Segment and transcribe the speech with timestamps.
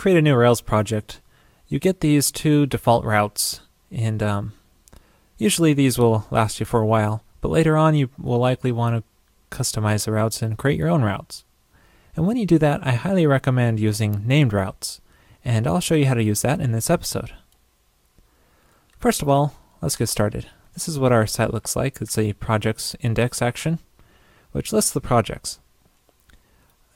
[0.00, 1.20] create a new Rails project,
[1.68, 3.60] you get these two default routes,
[3.90, 4.54] and um,
[5.36, 8.96] usually these will last you for a while, but later on you will likely want
[8.96, 11.44] to customize the routes and create your own routes.
[12.16, 15.02] And when you do that, I highly recommend using named routes,
[15.44, 17.34] and I'll show you how to use that in this episode.
[18.98, 20.46] First of all, let's get started.
[20.72, 22.00] This is what our site looks like.
[22.00, 23.80] It's a projects index action,
[24.52, 25.60] which lists the projects.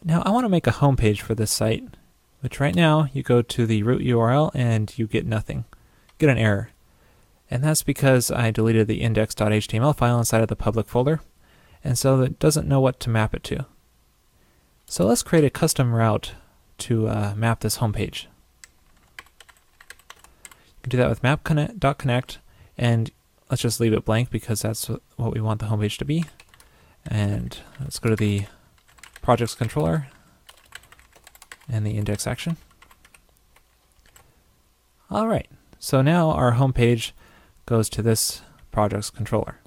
[0.02, 1.84] Now I want to make a home page for this site,
[2.44, 5.64] which right now you go to the root URL and you get nothing,
[6.18, 6.68] get an error.
[7.50, 11.22] And that's because I deleted the index.html file inside of the public folder,
[11.82, 13.64] and so it doesn't know what to map it to.
[14.84, 16.34] So let's create a custom route
[16.78, 18.28] to uh, map this home page.
[19.16, 22.38] You can do that with map.connect,
[22.76, 23.10] and
[23.48, 26.26] let's just leave it blank because that's what we want the home page to be.
[27.06, 28.44] And let's go to the
[29.22, 30.08] projects controller
[31.68, 32.56] and the index action.
[35.10, 35.48] All right,
[35.78, 37.14] so now our home page
[37.66, 39.58] goes to this projects controller.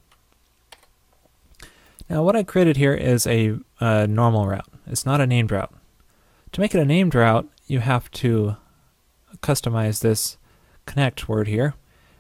[2.10, 4.68] Now what I created here is a, a, normal route.
[4.86, 5.74] It's not a named route.
[6.54, 8.56] To make it a named route, you have to
[9.42, 10.38] customize this
[10.86, 11.76] connect word here,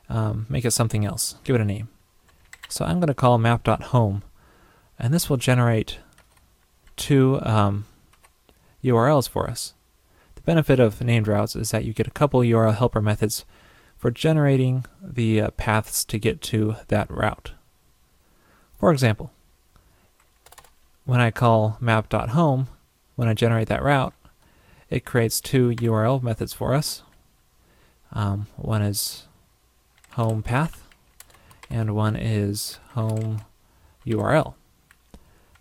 [0.09, 1.89] um, make it something else, give it a name.
[2.69, 4.23] So I'm going to call map.home,
[4.99, 5.99] and this will generate
[6.97, 7.85] two um,
[8.83, 9.73] URLs for us
[10.35, 13.45] The benefit of named routes is that you get a couple URL helper methods
[13.97, 17.51] for generating the uh, paths to get to that route.
[18.77, 19.31] For example,
[21.05, 22.67] when I call map.home,
[23.15, 24.13] when I generate that route,
[24.89, 27.01] it creates two URL methods for us.
[28.13, 29.27] Um, one is
[30.11, 30.87] home path,
[31.69, 33.41] and one is home
[34.05, 34.53] URL.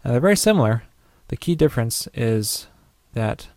[0.05, 0.85] Now they're very similar.
[1.29, 2.69] The key difference is
[3.17, 3.49] that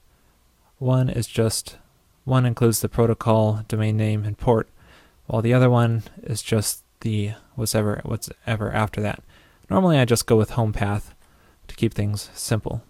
[0.80, 1.78] one is just,
[2.24, 4.68] one includes the protocol, domain name, and port,
[5.28, 9.22] while the other one is just the whatever, whatever after that.
[9.70, 11.14] Normally I just go with home path
[11.68, 12.82] to keep things simple.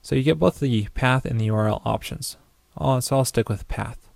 [0.00, 2.36] So you get both the path and the URL options.
[2.78, 4.08] So I'll stick with path.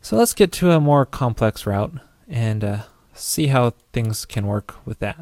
[0.00, 1.94] So let's get to a more complex route
[2.28, 2.78] and uh,
[3.14, 5.18] see how things can work with that.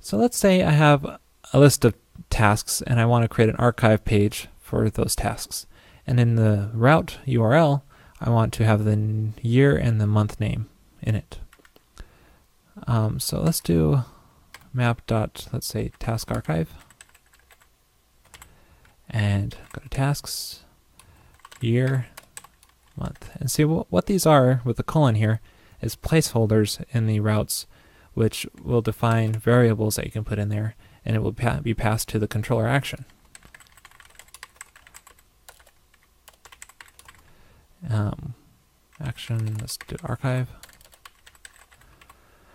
[0.00, 1.18] So let's say I have
[1.52, 1.94] a list of
[2.30, 5.66] tasks and I want to create an archive page for those tasks.
[6.06, 7.82] And in the route URL,
[8.20, 10.68] I want to have the year and the month name
[11.02, 11.38] in it.
[12.86, 14.04] Um, so let's do
[14.72, 16.72] map dot, let's say task archive.
[19.08, 20.64] And go to tasks,
[21.60, 22.06] year,
[22.96, 23.30] month.
[23.38, 25.40] And see what, what these are with the colon here
[25.80, 27.66] is placeholders in the routes
[28.14, 30.74] which will define variables that you can put in there
[31.06, 33.04] and it will be passed to the controller action.
[37.88, 38.34] Um,
[39.00, 40.48] action, let's do archive.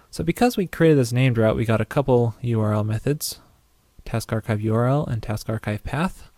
[0.10, 3.40] So because we created this named route, we got a couple URL methods,
[4.04, 6.30] task archive URL and task archive path.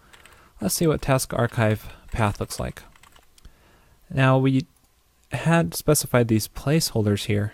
[0.62, 2.84] Let's see what task archive path looks like.
[4.12, 4.68] Now we
[5.32, 7.54] had specified these placeholders here,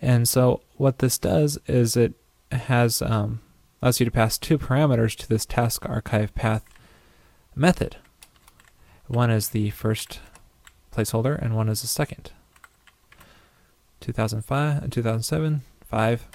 [0.00, 2.14] and so what this does is it
[2.52, 3.40] has um,
[3.80, 6.64] allows you to pass two parameters to this task archive path
[7.54, 7.96] method.
[9.06, 10.20] One is the first
[10.94, 12.32] placeholder and one is the second.
[14.00, 16.28] 2005 and 2007, 5.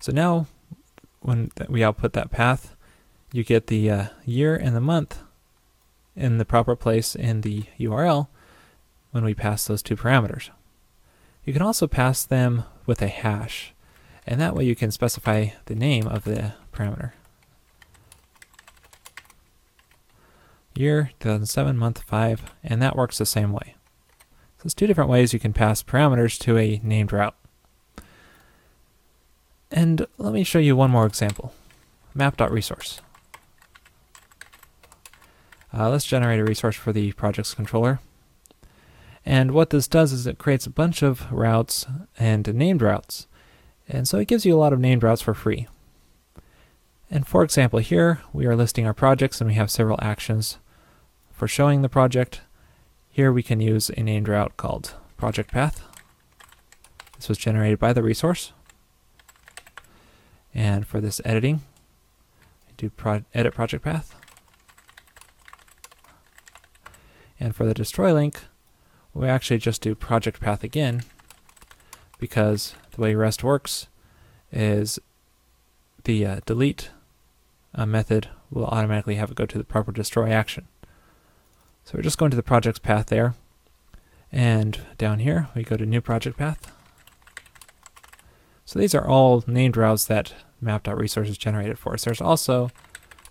[0.00, 0.46] So now
[1.20, 2.74] when we output that path,
[3.32, 5.22] you get the uh, year and the month
[6.14, 8.28] in the proper place in the URL
[9.10, 10.50] when we pass those two parameters.
[11.44, 13.72] You can also pass them with a hash.
[14.26, 17.12] And that way you can specify the name of the parameter.
[20.74, 23.76] Year, 2007, month 5, and that works the same way.
[24.58, 27.36] So there's two different ways you can pass parameters to a named route.
[29.70, 31.54] And let me show you one more example.
[32.14, 33.00] Map.resource.
[35.72, 38.00] Uh, let's generate a resource for the project's controller.
[39.24, 41.86] And what this does is it creates a bunch of routes
[42.18, 43.26] and named routes.
[43.88, 45.68] And so it gives you a lot of named routes for free.
[47.10, 50.58] And for example, here we are listing our projects and we have several actions
[51.32, 52.40] for showing the project.
[53.10, 55.82] Here we can use a named route called project path.
[57.16, 58.52] This was generated by the resource.
[60.52, 61.62] And for this editing,
[62.68, 64.14] I do pro edit project path.
[67.38, 68.40] And for the destroy link,
[69.14, 71.02] we actually just do project path again
[72.18, 73.86] because the way REST works
[74.52, 74.98] is
[76.04, 76.90] the uh, delete
[77.74, 80.66] uh, method will automatically have it go to the proper destroy action.
[81.84, 83.34] So we're just going to the project's path there.
[84.32, 86.72] And down here, we go to new project path.
[88.64, 92.04] So these are all named routes that map.resources generated for us.
[92.04, 92.70] There's also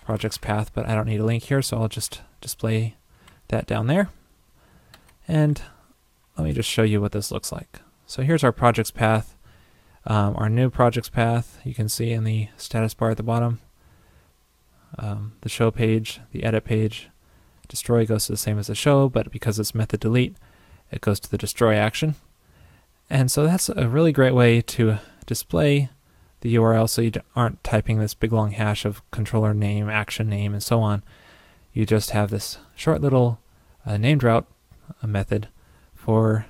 [0.05, 2.95] project's path, but I don't need a link here, so I'll just display
[3.49, 4.09] that down there.
[5.27, 5.61] And
[6.38, 7.81] let me just show you what this looks like.
[8.07, 9.35] So here's our project's path.
[10.05, 13.59] Um, our new project's path, you can see in the status bar at the bottom.
[14.99, 17.09] Um, the show page, the edit page,
[17.67, 20.35] destroy goes to the same as the show, but because it's method delete,
[20.91, 22.15] it goes to the destroy action.
[23.09, 25.89] And so that's a really great way to display
[26.41, 30.53] the URL so you aren't typing this big long hash of controller name, action name,
[30.53, 31.01] and so on.
[31.73, 33.39] You just have this short little
[33.85, 34.45] uh, named route
[35.03, 35.47] method
[35.95, 36.45] for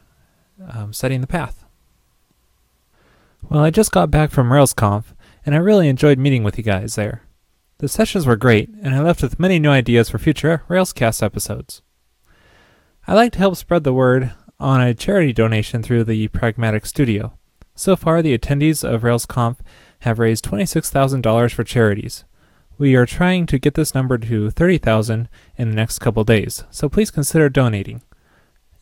[0.70, 1.66] um, setting the path.
[3.50, 5.06] Well, I just got back from RailsConf,
[5.46, 7.22] and I really enjoyed meeting with you guys there.
[7.78, 11.82] The sessions were great, and I left with many new ideas for future Railscast episodes.
[13.08, 17.38] I'd like to help spread the word on a charity donation through the Pragmatic Studio.
[17.76, 19.58] So far, the attendees of RailsConf
[20.00, 22.24] have raised $26,000 for charities.
[22.78, 26.90] We are trying to get this number to 30,000 in the next couple days, so
[26.90, 28.02] please consider donating.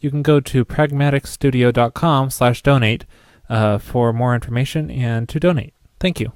[0.03, 3.05] You can go to pragmaticstudio.com/donate
[3.49, 5.73] uh, for more information and to donate.
[5.99, 6.33] Thank you.